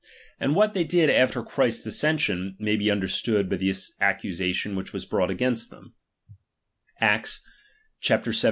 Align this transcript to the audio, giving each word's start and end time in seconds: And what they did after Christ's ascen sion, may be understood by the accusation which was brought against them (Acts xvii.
And 0.39 0.55
what 0.55 0.73
they 0.73 0.83
did 0.83 1.11
after 1.11 1.43
Christ's 1.43 1.85
ascen 1.85 2.17
sion, 2.17 2.55
may 2.57 2.75
be 2.75 2.89
understood 2.89 3.47
by 3.47 3.57
the 3.57 3.71
accusation 3.99 4.75
which 4.75 4.93
was 4.93 5.05
brought 5.05 5.29
against 5.29 5.69
them 5.69 5.93
(Acts 6.99 7.41
xvii. 8.03 8.33